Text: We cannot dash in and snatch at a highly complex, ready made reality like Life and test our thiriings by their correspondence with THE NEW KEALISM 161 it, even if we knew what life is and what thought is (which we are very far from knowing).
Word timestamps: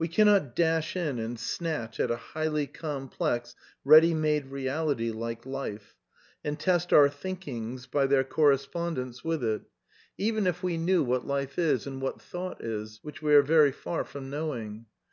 We 0.00 0.08
cannot 0.08 0.56
dash 0.56 0.96
in 0.96 1.20
and 1.20 1.38
snatch 1.38 2.00
at 2.00 2.10
a 2.10 2.16
highly 2.16 2.66
complex, 2.66 3.54
ready 3.84 4.12
made 4.14 4.46
reality 4.46 5.12
like 5.12 5.46
Life 5.46 5.94
and 6.42 6.58
test 6.58 6.92
our 6.92 7.08
thiriings 7.08 7.88
by 7.88 8.08
their 8.08 8.24
correspondence 8.24 9.22
with 9.22 9.42
THE 9.42 9.46
NEW 9.46 9.58
KEALISM 9.58 9.64
161 10.16 10.26
it, 10.26 10.26
even 10.26 10.46
if 10.48 10.62
we 10.64 10.76
knew 10.84 11.04
what 11.04 11.24
life 11.24 11.56
is 11.56 11.86
and 11.86 12.02
what 12.02 12.20
thought 12.20 12.60
is 12.64 12.98
(which 13.04 13.22
we 13.22 13.32
are 13.32 13.42
very 13.42 13.70
far 13.70 14.02
from 14.04 14.28
knowing). 14.28 14.86